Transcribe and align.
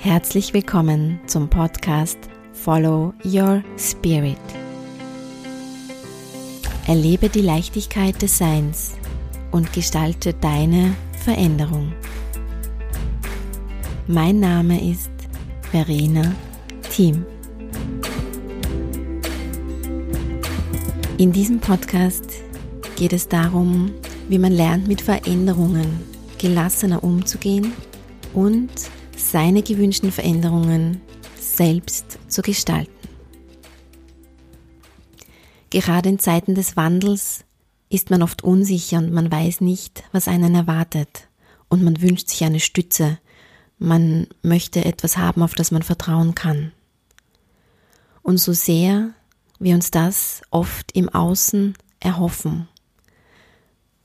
Herzlich 0.00 0.54
willkommen 0.54 1.18
zum 1.26 1.50
Podcast 1.50 2.16
Follow 2.52 3.12
Your 3.24 3.64
Spirit. 3.76 4.38
Erlebe 6.86 7.28
die 7.28 7.40
Leichtigkeit 7.40 8.22
des 8.22 8.38
Seins 8.38 8.94
und 9.50 9.72
gestalte 9.72 10.34
deine 10.34 10.94
Veränderung. 11.24 11.92
Mein 14.06 14.38
Name 14.38 14.88
ist 14.88 15.10
Verena 15.72 16.32
Thiem. 16.92 17.26
In 21.18 21.32
diesem 21.32 21.58
Podcast 21.58 22.24
geht 22.94 23.12
es 23.12 23.26
darum, 23.26 23.90
wie 24.28 24.38
man 24.38 24.52
lernt, 24.52 24.86
mit 24.86 25.00
Veränderungen 25.00 25.98
gelassener 26.38 27.02
umzugehen 27.02 27.72
und 28.32 28.70
seine 29.18 29.62
gewünschten 29.62 30.12
Veränderungen 30.12 31.00
selbst 31.40 32.18
zu 32.28 32.42
gestalten. 32.42 32.92
Gerade 35.70 36.08
in 36.08 36.18
Zeiten 36.18 36.54
des 36.54 36.76
Wandels 36.76 37.44
ist 37.90 38.10
man 38.10 38.22
oft 38.22 38.42
unsicher 38.42 38.98
und 38.98 39.12
man 39.12 39.30
weiß 39.30 39.60
nicht, 39.60 40.04
was 40.12 40.28
einen 40.28 40.54
erwartet. 40.54 41.28
Und 41.68 41.82
man 41.82 42.00
wünscht 42.00 42.28
sich 42.28 42.44
eine 42.44 42.60
Stütze. 42.60 43.18
Man 43.78 44.26
möchte 44.42 44.84
etwas 44.84 45.18
haben, 45.18 45.42
auf 45.42 45.54
das 45.54 45.70
man 45.70 45.82
vertrauen 45.82 46.34
kann. 46.34 46.72
Und 48.22 48.38
so 48.38 48.52
sehr 48.52 49.10
wir 49.58 49.74
uns 49.74 49.90
das 49.90 50.42
oft 50.50 50.92
im 50.92 51.08
Außen 51.08 51.74
erhoffen, 52.00 52.68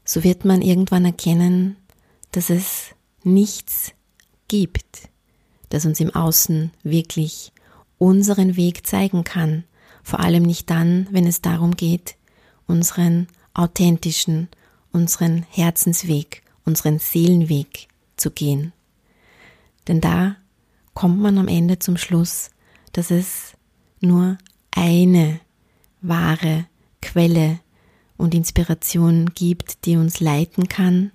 so 0.06 0.24
wird 0.24 0.46
man 0.46 0.62
irgendwann 0.62 1.06
erkennen, 1.06 1.78
dass 2.32 2.50
es 2.50 2.88
nichts 3.24 3.94
gibt, 4.48 5.10
das 5.70 5.86
uns 5.86 6.00
im 6.00 6.14
Außen 6.14 6.72
wirklich 6.84 7.52
unseren 7.98 8.56
Weg 8.56 8.86
zeigen 8.86 9.24
kann, 9.24 9.64
vor 10.04 10.20
allem 10.20 10.44
nicht 10.44 10.70
dann, 10.70 11.08
wenn 11.12 11.26
es 11.26 11.42
darum 11.42 11.76
geht, 11.76 12.16
unseren 12.68 13.28
authentischen, 13.54 14.50
unseren 14.92 15.44
Herzensweg, 15.50 16.44
unseren 16.66 17.00
Seelenweg 17.00 17.88
zu 18.18 18.32
gehen. 18.32 18.74
Denn 19.88 20.02
da 20.02 20.36
kommt 20.94 21.20
man 21.20 21.38
am 21.38 21.48
Ende 21.48 21.80
zum 21.80 21.98
Schluss, 21.98 22.52
dass 22.92 23.12
es 23.12 23.54
nur 24.00 24.38
eine 24.72 25.40
wahre 26.02 26.66
Quelle 27.02 27.60
und 28.18 28.34
Inspiration 28.34 29.32
gibt, 29.34 29.86
die 29.86 29.98
uns 29.98 30.20
leiten 30.20 30.68
kann. 30.68 31.12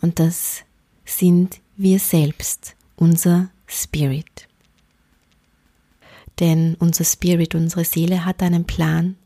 Und 0.00 0.18
das 0.18 0.62
sind 1.04 1.60
wir 1.80 1.98
selbst, 1.98 2.74
unser 2.96 3.50
Spirit. 3.66 4.48
Denn 6.38 6.76
unser 6.78 7.04
Spirit, 7.04 7.54
unsere 7.54 7.84
Seele 7.84 8.24
hat 8.24 8.42
einen 8.42 8.64
Plan, 8.64 9.16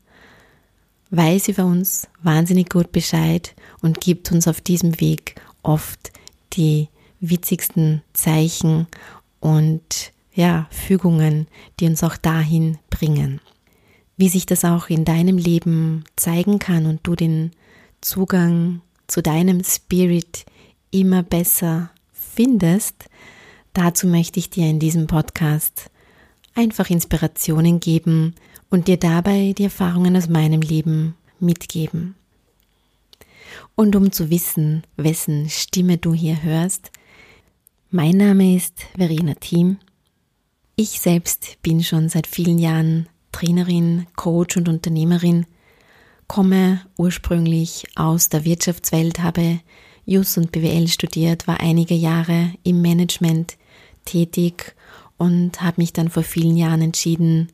weiß 1.11 1.47
über 1.49 1.65
uns 1.65 2.07
wahnsinnig 2.23 2.69
gut 2.69 2.91
Bescheid 2.91 3.55
und 3.81 4.01
gibt 4.01 4.31
uns 4.31 4.47
auf 4.47 4.61
diesem 4.61 4.99
Weg 4.99 5.35
oft 5.63 6.11
die 6.53 6.89
witzigsten 7.19 8.01
Zeichen 8.13 8.87
und 9.39 10.11
ja, 10.33 10.67
Fügungen, 10.69 11.47
die 11.79 11.85
uns 11.85 12.03
auch 12.03 12.17
dahin 12.17 12.77
bringen 12.89 13.39
wie 14.17 14.29
sich 14.29 14.45
das 14.45 14.63
auch 14.63 14.89
in 14.89 15.05
deinem 15.05 15.37
Leben 15.37 16.03
zeigen 16.15 16.59
kann 16.59 16.85
und 16.85 17.01
du 17.03 17.15
den 17.15 17.51
Zugang 18.01 18.81
zu 19.07 19.21
deinem 19.21 19.63
Spirit 19.63 20.45
immer 20.91 21.23
besser 21.23 21.91
findest, 22.35 23.05
dazu 23.73 24.07
möchte 24.07 24.39
ich 24.39 24.49
dir 24.49 24.69
in 24.69 24.79
diesem 24.79 25.07
Podcast 25.07 25.89
einfach 26.53 26.89
Inspirationen 26.89 27.79
geben 27.79 28.35
und 28.69 28.87
dir 28.87 28.97
dabei 28.97 29.53
die 29.57 29.63
Erfahrungen 29.63 30.17
aus 30.17 30.27
meinem 30.27 30.61
Leben 30.61 31.15
mitgeben. 31.39 32.15
Und 33.75 33.95
um 33.95 34.11
zu 34.11 34.29
wissen, 34.29 34.83
wessen 34.97 35.49
Stimme 35.49 35.97
du 35.97 36.13
hier 36.13 36.43
hörst, 36.43 36.91
mein 37.89 38.17
Name 38.17 38.55
ist 38.55 38.73
Verena 38.97 39.35
Thiem. 39.35 39.77
Ich 40.75 40.99
selbst 40.99 41.57
bin 41.61 41.83
schon 41.83 42.09
seit 42.09 42.27
vielen 42.27 42.59
Jahren 42.59 43.07
Trainerin, 43.31 44.07
Coach 44.15 44.57
und 44.57 44.67
Unternehmerin, 44.67 45.45
komme 46.27 46.81
ursprünglich 46.97 47.85
aus 47.95 48.27
der 48.27 48.43
Wirtschaftswelt, 48.43 49.19
habe 49.19 49.59
Jus 50.05 50.37
und 50.37 50.51
BWL 50.51 50.87
studiert, 50.87 51.47
war 51.47 51.59
einige 51.59 51.95
Jahre 51.95 52.53
im 52.63 52.81
Management 52.81 53.57
tätig 54.05 54.75
und 55.17 55.61
habe 55.61 55.81
mich 55.81 55.93
dann 55.93 56.09
vor 56.09 56.23
vielen 56.23 56.57
Jahren 56.57 56.81
entschieden, 56.81 57.49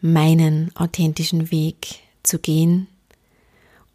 meinen 0.00 0.74
authentischen 0.76 1.50
Weg 1.50 2.00
zu 2.22 2.38
gehen. 2.38 2.88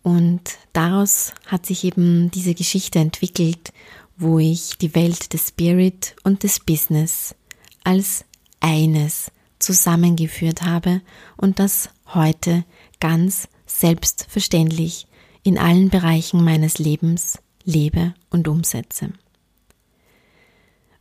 Und 0.02 0.58
daraus 0.74 1.34
hat 1.48 1.66
sich 1.66 1.84
eben 1.84 2.32
diese 2.32 2.54
Geschichte 2.54 3.00
entwickelt, 3.00 3.72
wo 4.18 4.40
ich 4.40 4.78
die 4.78 4.96
Welt 4.96 5.34
des 5.34 5.50
Spirit 5.50 6.16
und 6.24 6.44
des 6.44 6.60
Business 6.60 7.36
als 7.84 8.26
eines 8.60 9.32
zusammengeführt 9.60 10.62
habe 10.62 11.02
und 11.38 11.60
das 11.60 11.90
heute 12.14 12.66
ganz 13.00 13.48
selbstverständlich 13.66 15.08
in 15.44 15.58
allen 15.58 15.90
Bereichen 15.90 16.44
meines 16.44 16.78
Lebens 16.78 17.40
lebe 17.66 18.14
und 18.30 18.48
umsetze. 18.48 19.10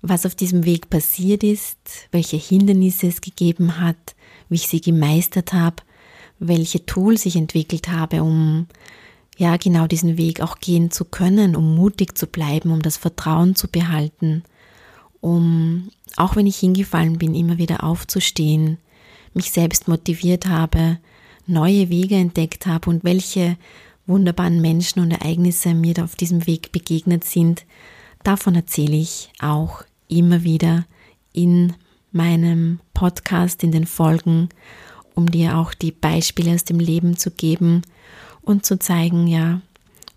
Was 0.00 0.26
auf 0.26 0.34
diesem 0.34 0.64
Weg 0.64 0.90
passiert 0.90 1.44
ist, 1.44 1.78
welche 2.10 2.36
Hindernisse 2.36 3.06
es 3.06 3.20
gegeben 3.20 3.80
hat, 3.80 4.16
wie 4.48 4.56
ich 4.56 4.68
sie 4.68 4.80
gemeistert 4.80 5.52
habe, 5.52 5.76
welche 6.40 6.84
Tools 6.84 7.24
ich 7.24 7.36
entwickelt 7.36 7.88
habe, 7.88 8.22
um 8.22 8.66
ja 9.38 9.56
genau 9.56 9.86
diesen 9.86 10.18
Weg 10.18 10.40
auch 10.40 10.58
gehen 10.58 10.90
zu 10.90 11.04
können, 11.04 11.54
um 11.54 11.76
mutig 11.76 12.18
zu 12.18 12.26
bleiben, 12.26 12.72
um 12.72 12.82
das 12.82 12.96
Vertrauen 12.96 13.54
zu 13.54 13.68
behalten, 13.68 14.42
um, 15.20 15.90
auch 16.16 16.34
wenn 16.34 16.48
ich 16.48 16.58
hingefallen 16.58 17.18
bin, 17.18 17.34
immer 17.34 17.58
wieder 17.58 17.84
aufzustehen, 17.84 18.78
mich 19.34 19.52
selbst 19.52 19.86
motiviert 19.86 20.46
habe, 20.46 20.98
neue 21.46 21.88
Wege 21.90 22.16
entdeckt 22.16 22.66
habe 22.66 22.90
und 22.90 23.04
welche 23.04 23.56
wunderbaren 24.06 24.60
Menschen 24.60 25.00
und 25.00 25.10
Ereignisse 25.10 25.74
mir 25.74 26.02
auf 26.02 26.16
diesem 26.16 26.46
Weg 26.46 26.72
begegnet 26.72 27.24
sind, 27.24 27.64
davon 28.24 28.54
erzähle 28.54 28.96
ich 28.96 29.30
auch 29.40 29.84
immer 30.08 30.42
wieder 30.42 30.84
in 31.32 31.74
meinem 32.10 32.80
Podcast, 32.94 33.62
in 33.62 33.72
den 33.72 33.86
Folgen, 33.86 34.48
um 35.14 35.30
dir 35.30 35.58
auch 35.58 35.74
die 35.74 35.92
Beispiele 35.92 36.54
aus 36.54 36.64
dem 36.64 36.78
Leben 36.78 37.16
zu 37.16 37.30
geben 37.30 37.82
und 38.42 38.66
zu 38.66 38.78
zeigen, 38.78 39.26
ja, 39.26 39.60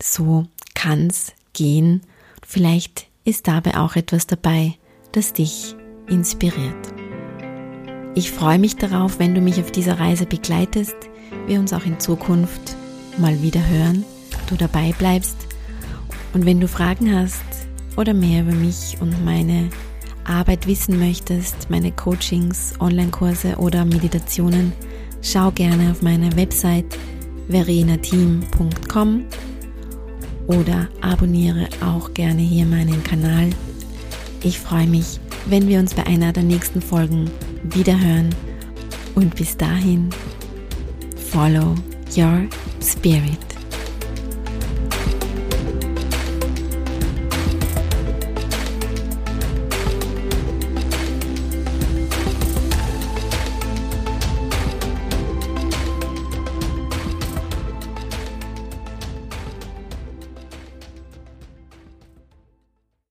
so 0.02 0.48
kann's 0.74 1.34
gehen. 1.54 2.02
Vielleicht 2.46 3.08
ist 3.24 3.48
dabei 3.48 3.78
auch 3.78 3.96
etwas 3.96 4.28
dabei, 4.28 4.76
das 5.12 5.34
dich 5.34 5.76
inspiriert. 6.08 6.94
Ich 8.14 8.32
freue 8.32 8.60
mich 8.60 8.76
darauf, 8.76 9.20
wenn 9.20 9.36
du 9.36 9.42
mich 9.42 9.60
auf 9.60 9.72
dieser 9.72 10.00
Reise 10.00 10.26
begleitest, 10.26 10.96
wir 11.48 11.60
uns 11.60 11.74
auch 11.74 11.86
in 11.86 12.00
Zukunft 12.00 12.76
mal 13.18 13.42
wieder 13.42 13.66
hören, 13.68 14.04
du 14.48 14.56
dabei 14.56 14.94
bleibst. 14.98 15.36
Und 16.34 16.46
wenn 16.46 16.60
du 16.60 16.68
Fragen 16.68 17.14
hast 17.14 17.44
oder 17.96 18.14
mehr 18.14 18.42
über 18.42 18.54
mich 18.54 18.98
und 19.00 19.24
meine 19.24 19.70
Arbeit 20.26 20.68
wissen 20.68 21.00
möchtest, 21.00 21.70
meine 21.70 21.92
Coachings, 21.92 22.74
Online-Kurse 22.80 23.56
oder 23.58 23.86
Meditationen, 23.86 24.74
schau 25.22 25.52
gerne 25.52 25.92
auf 25.92 26.02
meine 26.02 26.36
Website 26.36 26.98
verenateam.com 27.48 29.26
oder 30.48 30.88
abonniere 31.02 31.68
auch 31.84 32.14
gerne 32.14 32.42
hier 32.42 32.66
meinen 32.66 33.04
Kanal. 33.04 33.50
Ich 34.44 34.60
freue 34.60 34.88
mich, 34.88 35.20
wenn 35.48 35.68
wir 35.68 35.80
uns 35.80 35.94
bei 35.94 36.06
einer 36.06 36.32
der 36.32 36.44
nächsten 36.44 36.82
Folgen 36.82 37.30
wiederhören. 37.64 38.30
Und 39.16 39.36
bis 39.36 39.56
dahin, 39.56 40.10
follow 41.32 41.76
your 42.18 42.48
spirit. 42.80 43.55